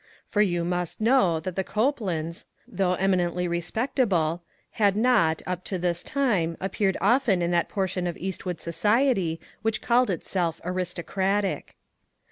For 0.27 0.41
you 0.41 0.65
must 0.65 0.99
know 0.99 1.39
that 1.41 1.55
the 1.55 1.63
Copelands, 1.63 2.45
though 2.67 2.97
emi 2.97 3.17
nently 3.17 3.47
respectable, 3.47 4.41
had 4.71 4.95
not, 4.95 5.43
up 5.45 5.63
to 5.65 5.77
this 5.77 6.01
time, 6.01 6.57
appeared 6.59 6.97
often 6.99 7.43
in 7.43 7.51
that 7.51 7.69
portion 7.69 8.07
of 8.07 8.17
Eastwood 8.17 8.59
society 8.59 9.39
which 9.61 9.83
called 9.83 10.09
itself 10.09 10.59
aris 10.63 10.95
tocratic. 10.95 11.75